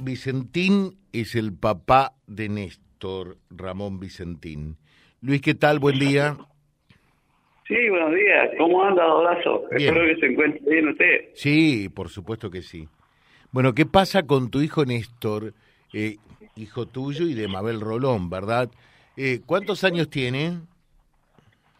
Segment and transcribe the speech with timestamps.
[0.00, 4.76] Vicentín es el papá de Néstor, Ramón Vicentín.
[5.20, 5.80] Luis, ¿qué tal?
[5.80, 6.36] Buen día.
[7.66, 8.50] Sí, buenos días.
[8.56, 9.64] ¿Cómo anda, Dorazo?
[9.72, 11.30] Espero que se encuentre bien usted.
[11.34, 12.88] Sí, por supuesto que sí.
[13.50, 15.52] Bueno, ¿qué pasa con tu hijo Néstor,
[15.92, 16.16] eh,
[16.56, 18.70] hijo tuyo y de Mabel Rolón, verdad?
[19.16, 20.60] Eh, ¿Cuántos años tiene?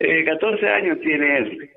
[0.00, 1.70] Eh, 14 años tiene él.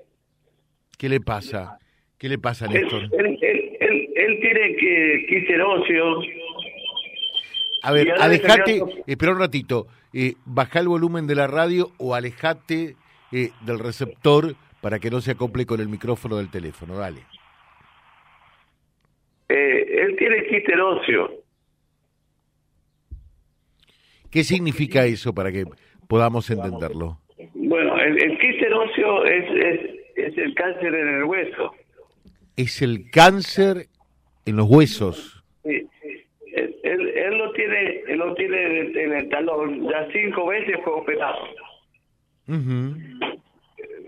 [0.97, 1.77] ¿Qué le pasa?
[2.17, 3.03] ¿Qué le pasa a Néstor?
[3.17, 3.70] Él, él,
[4.15, 6.21] tiene que quiser ocio.
[7.83, 12.95] A ver, alejate, espera un ratito, eh, baja el volumen de la radio o alejate
[13.31, 17.21] eh, del receptor para que no se acople con el micrófono del teléfono, dale.
[19.49, 21.31] Eh, él tiene ocio.
[24.29, 25.65] ¿Qué significa eso para que
[26.07, 27.17] podamos entenderlo?
[27.53, 28.37] Bueno, el, el
[29.25, 29.79] es, es,
[30.15, 31.73] es el cáncer en el hueso
[32.55, 33.87] es el cáncer
[34.45, 35.43] en los huesos.
[35.63, 35.87] Sí,
[36.83, 41.47] él, él, lo tiene, él lo tiene en el talón, ya cinco veces fue operado.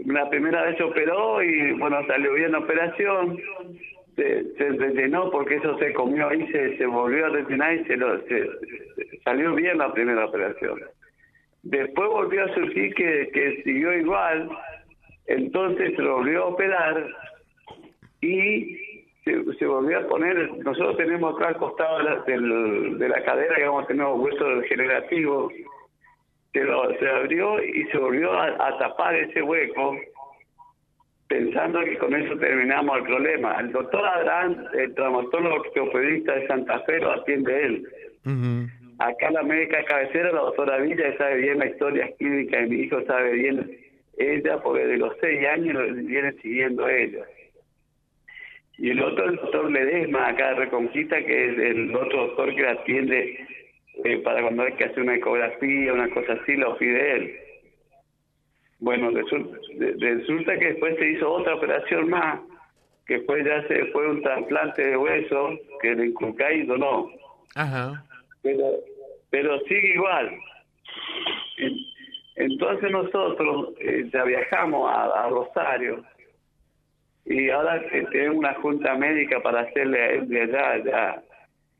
[0.05, 3.39] La primera vez se operó y bueno, salió bien la operación,
[4.15, 8.19] se, se porque eso se comió y se, se volvió a retinar y se, lo,
[8.27, 8.49] se,
[9.23, 10.81] salió bien la primera operación.
[11.63, 14.49] Después volvió a surgir que, que siguió igual,
[15.27, 17.07] entonces se volvió a operar
[18.21, 18.92] y
[19.23, 23.87] se, volvió a poner, nosotros tenemos acá al costado de la, de la cadera, digamos,
[23.87, 25.49] tenemos hueso degenerativo,
[26.51, 29.97] se, lo, se abrió y se volvió a, tapar ese hueco,
[31.27, 33.59] pensando que con eso terminamos el problema.
[33.59, 37.87] El doctor Adrán, el traumatólogo ortopedista de Santa Fe, lo atiende él.
[38.99, 42.75] Acá la médica de cabecera, la doctora Villa, sabe bien la historia clínica de mi
[42.81, 43.77] hijo, sabe bien
[44.17, 47.25] ella, porque de los seis años viene siguiendo ella.
[48.77, 52.61] Y el otro, el doctor Ledesma, acá de Reconquista, que es el otro doctor que
[52.61, 53.47] la atiende
[54.03, 57.35] eh, para cuando hay que hacer una ecografía, una cosa así, lo pide él.
[58.79, 59.57] Bueno, resulta,
[59.99, 62.39] resulta que después se hizo otra operación más,
[63.05, 65.51] que después ya se fue un trasplante de hueso,
[65.81, 67.11] que el inculcaído no.
[67.55, 68.03] Ajá.
[68.41, 68.71] Pero,
[69.29, 70.31] pero sigue igual.
[72.35, 76.03] Entonces nosotros eh, ya viajamos a Rosario
[77.25, 81.23] y ahora tenemos una junta médica para hacerle a de allá, ya.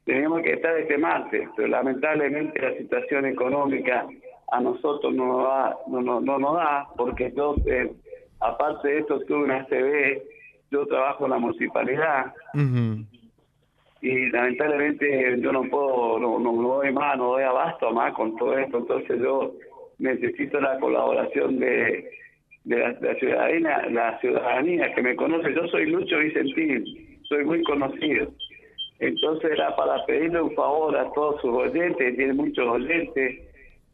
[0.06, 4.06] Tenemos que estar este martes, pero lamentablemente la situación económica
[4.52, 7.92] a nosotros no nos da, no, no, no nos da, porque yo, eh,
[8.40, 10.22] aparte de esto, tuve una CB,
[10.72, 12.34] yo trabajo en la municipalidad,
[14.02, 18.36] y lamentablemente yo no puedo, no, no, no doy más, no doy abasto más con
[18.36, 19.54] todo esto, entonces yo
[20.00, 22.10] necesito la colaboración de
[22.66, 25.54] de la, ciudadanía, la ciudadanía que me conoce.
[25.54, 28.32] Yo soy Lucho Vicentín, soy muy conocido.
[29.00, 33.42] Entonces era para pedirle un favor a todos sus oyentes, tiene muchos oyentes.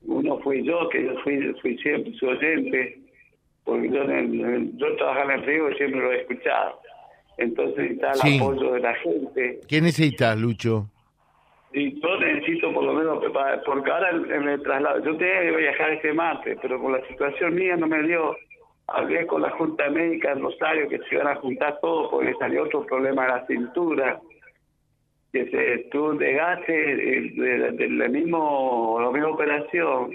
[0.03, 2.99] Uno fui yo, que yo fui, fui siempre su oyente,
[3.63, 6.79] porque yo, en, yo trabajaba en el río y siempre lo he escuchado.
[7.37, 9.59] Entonces está el apoyo de la gente.
[9.67, 10.89] ¿Qué necesitas, Lucho?
[11.73, 13.23] Y yo necesito por lo menos,
[13.65, 17.55] porque ahora en el traslado, yo tenía que viajar este martes, pero con la situación
[17.55, 18.35] mía no me dio
[18.93, 22.63] hablé con la Junta Médica en Rosario que se iban a juntar todos porque salió
[22.63, 24.19] otro problema de la cintura,
[25.31, 30.13] que se tuvo un desgaste de, la, mismo, la misma operación.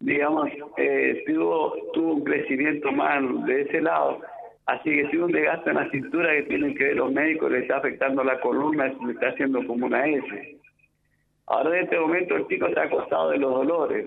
[0.00, 4.20] Digamos, eh, tuvo, tuvo un crecimiento más de ese lado.
[4.66, 7.60] Así que tuvo un desgaste en la cintura que tienen que ver los médicos, le
[7.60, 10.61] está afectando la columna, le está haciendo como una S.
[11.46, 14.06] Ahora en este momento el chico está acostado de los dolores,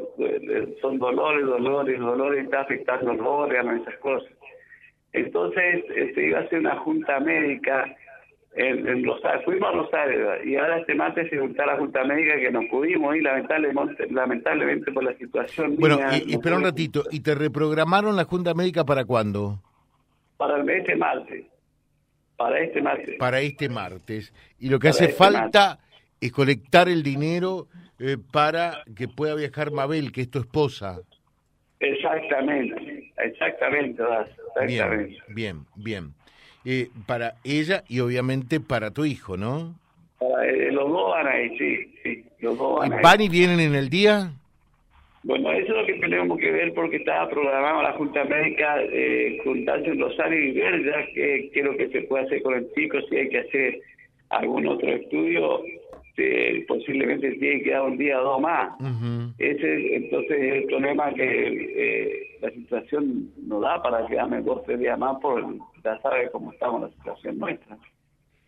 [0.82, 4.32] son dolores, dolores, dolores, está afectando los órganos, esas cosas.
[5.12, 7.94] Entonces este, iba a hacer una junta médica
[8.56, 12.38] en, en Rosario, fuimos a Rosario y ahora este martes se juntó la junta médica
[12.38, 15.76] que no pudimos ir lamentablemente, lamentablemente por la situación.
[15.76, 19.60] Bueno, y, espera un ratito, ¿y te reprogramaron la junta médica para cuándo?
[20.38, 21.46] Para el este martes.
[22.38, 23.16] Para este martes.
[23.18, 24.34] Para este martes.
[24.60, 25.80] Y lo que hace este falta
[26.22, 27.68] es colectar el dinero
[28.00, 31.00] eh, para que pueda viajar Mabel, que es tu esposa.
[31.80, 34.04] Exactamente, exactamente,
[34.66, 36.14] Bien, bien, bien.
[36.64, 39.76] Eh, para ella y obviamente para tu hijo, ¿no?
[40.20, 43.90] Eh, los dos van ahí, sí, sí, los dos van, ¿Van y vienen en el
[43.90, 44.32] día?
[45.24, 49.40] Bueno, eso es lo que tenemos que ver porque estaba programado la Junta Médica eh,
[49.44, 52.56] juntarse en Rosario y ver ya qué, qué es lo que se puede hacer con
[52.56, 53.82] el chico, si hay que hacer
[54.30, 55.64] algún otro estudio
[56.16, 58.74] este, posiblemente tiene que dar un día o dos más.
[59.38, 61.24] Ese entonces el problema que
[61.76, 65.44] eh, la situación no da para quedarme dos tres días más, por
[65.84, 67.78] ya sabe cómo estamos la situación nuestra.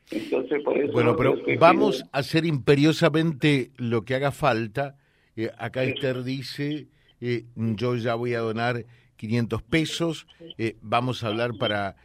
[0.10, 4.96] Entonces, por eso bueno, pero vamos a hacer imperiosamente lo que haga falta.
[5.36, 6.88] Eh, acá Esther dice,
[7.20, 8.86] eh, yo ya voy a donar
[9.18, 10.28] 500 pesos,
[10.58, 11.96] eh, vamos a hablar para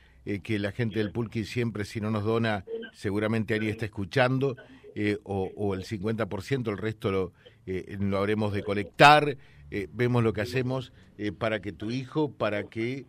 [0.44, 4.56] que la gente del Pulqui siempre, si no nos dona, seguramente Ari está escuchando,
[5.24, 7.32] o, o, el 50%, el resto lo,
[7.66, 9.36] lo habremos de colectar,
[9.90, 10.92] vemos lo que hacemos
[11.38, 13.06] para que tu hijo, para que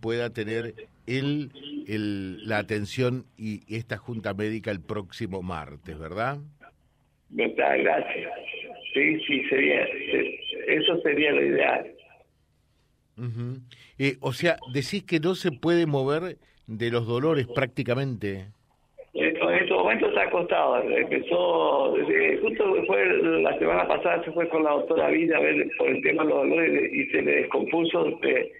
[0.00, 0.74] pueda tener
[1.06, 1.50] el,
[1.86, 6.38] el, la atención y esta junta médica el próximo martes, ¿verdad?
[7.30, 8.32] Verdad, gracias.
[8.92, 9.84] Sí, sí, sería,
[10.66, 11.92] eso sería lo ideal.
[13.98, 18.48] eh, o sea, decís que no se puede mover de los dolores prácticamente.
[19.52, 20.82] En, estos momentos está acostado.
[20.82, 21.94] Empezó,
[22.42, 23.06] justo fue
[23.42, 26.28] la semana pasada, se fue con la doctora Vida a ver por el tema de
[26.30, 28.04] los dolores y se le descompuso.
[28.22, 28.52] De,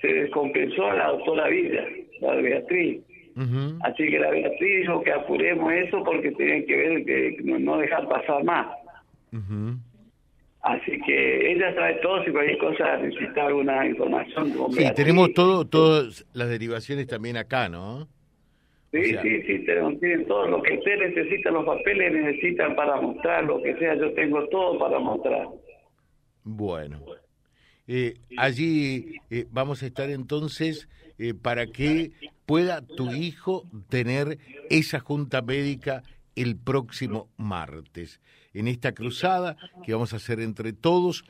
[0.00, 1.84] se descompensó a la doctora Vida,
[2.20, 3.00] la Beatriz.
[3.82, 8.08] Así que la Beatriz dijo que apuremos eso porque tienen que ver que no, dejar
[8.08, 8.66] pasar más.
[10.62, 14.52] Así que ella sabe todo, si cualquier cosa necesita alguna información.
[14.70, 18.08] Sí, tenemos todo, todas las derivaciones también acá, ¿no?
[18.94, 23.42] Sí, sí, sí, tenemos, tienen todo lo que usted necesita, los papeles necesitan para mostrar,
[23.42, 25.48] lo que sea, yo tengo todo para mostrar.
[26.44, 27.00] Bueno.
[27.88, 30.88] Eh, allí eh, vamos a estar entonces
[31.18, 32.12] eh, para que
[32.46, 34.38] pueda tu hijo tener
[34.70, 36.02] esa junta médica
[36.36, 38.20] el próximo martes.
[38.52, 41.24] En esta cruzada que vamos a hacer entre todos,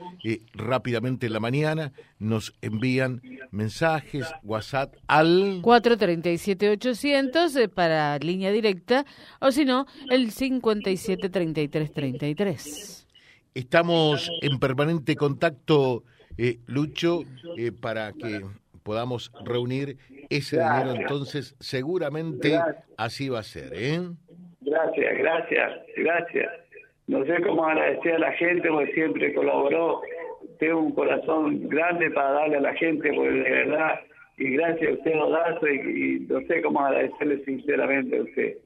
[0.52, 9.06] rápidamente en la mañana nos envían mensajes, WhatsApp al 437-800 para línea directa
[9.40, 13.06] o si no, el 573333.
[13.54, 16.04] Estamos en permanente contacto
[16.36, 17.22] eh, Lucho,
[17.56, 18.44] eh, para que
[18.82, 19.96] podamos reunir
[20.28, 22.60] ese dinero, entonces seguramente
[22.96, 23.72] así va a ser.
[23.74, 24.10] ¿eh?
[24.64, 26.52] Gracias, gracias, gracias.
[27.06, 30.00] No sé cómo agradecer a la gente, porque siempre colaboró.
[30.58, 34.00] Tengo un corazón grande para darle a la gente, porque de verdad,
[34.38, 38.56] y gracias a usted, Odazo, y, y no sé cómo agradecerle sinceramente a usted.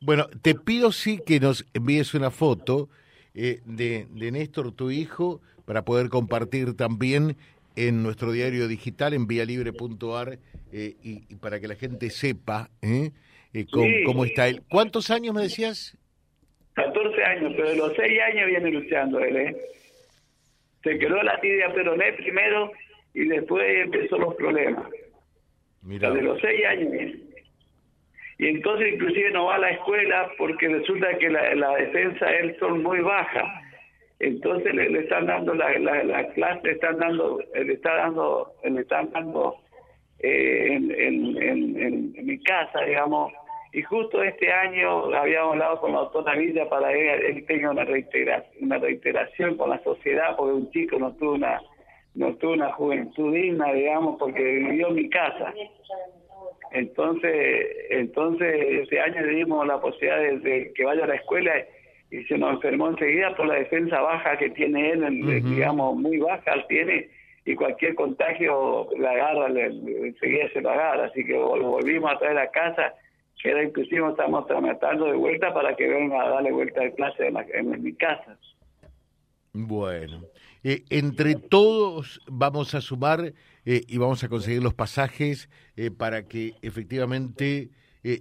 [0.00, 2.88] Bueno, te pido sí que nos envíes una foto
[3.34, 7.36] eh, de, de Néstor, tu hijo, para poder compartir también
[7.76, 10.38] en nuestro diario digital en vialibre.ar
[10.72, 13.12] eh, y, para que la gente sepa eh,
[13.54, 13.66] eh
[14.04, 14.62] cómo, está él.
[14.68, 15.96] ¿Cuántos años me decías?
[16.74, 19.36] 14 años, pero de los 6 años viene luchando él.
[19.36, 19.56] ¿eh?
[20.82, 22.72] Se quedó la tibia peroné primero
[23.12, 24.86] y después empezó los problemas.
[25.82, 26.10] Mira.
[26.10, 26.94] De los 6 años
[28.38, 32.38] Y entonces inclusive no va a la escuela porque resulta que la, la defensa de
[32.38, 33.48] él son muy bajas
[34.20, 39.10] entonces le, están dando la, la, clase, le están dando, le está dando, le están
[39.12, 39.56] dando
[40.22, 43.32] eh, en, en, en, mi casa, digamos,
[43.72, 47.84] y justo este año habíamos hablado con la doctora Villa para que él tenga una
[47.84, 51.60] reiteración, una reiteración con la sociedad, porque un chico no tuvo una
[52.14, 55.54] no tuvo una juventud digna, digamos, porque vivió en mi casa.
[56.72, 61.52] Entonces, entonces este año le dimos la posibilidad de que vaya a la escuela
[62.10, 66.52] y se nos enfermó enseguida por la defensa baja que tiene él, digamos, muy baja
[66.68, 67.08] tiene,
[67.44, 72.38] y cualquier contagio la agarra, le, enseguida se lo agarra, así que volvimos a traer
[72.38, 72.94] a casa,
[73.42, 77.32] que era inclusive estamos tramitando de vuelta para que venga a darle vuelta de clase
[77.54, 78.38] en, mi casa.
[79.52, 80.20] Bueno,
[80.62, 83.32] eh, entre todos vamos a sumar
[83.64, 87.70] eh, y vamos a conseguir los pasajes eh, para que efectivamente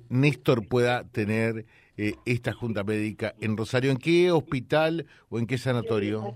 [0.09, 1.65] Néstor pueda tener
[2.01, 3.91] eh, esta junta médica en Rosario.
[3.91, 6.33] ¿En qué hospital o en qué sanatorio?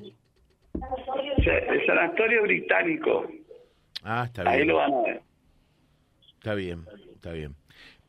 [1.45, 3.27] El sanatorio británico.
[4.03, 4.53] Ah, está bien.
[4.53, 5.21] Ahí lo van a ver.
[6.38, 6.85] Está bien,
[7.15, 7.55] está bien.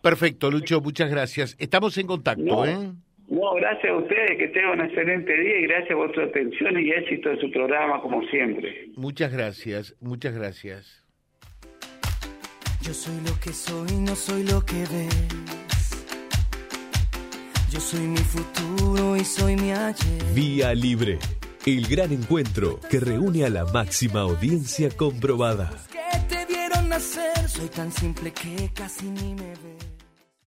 [0.02, 1.56] Perfecto, Lucho, muchas gracias.
[1.58, 2.92] Estamos en contacto, ¿eh?
[3.28, 6.90] No, gracias a ustedes, que tengan un excelente día y gracias a vuestra atención y
[6.90, 8.90] éxito de su programa, como siempre.
[8.96, 11.02] Muchas gracias, muchas gracias.
[12.82, 15.94] Yo soy lo que soy, no soy lo que ves.
[17.70, 20.22] Yo soy mi futuro y soy mi ayer.
[20.34, 21.18] Vía Libre,
[21.66, 25.72] el gran encuentro que reúne a la máxima audiencia comprobada.
[25.90, 29.83] Que te dieron nacer, soy tan simple que casi ni me ve.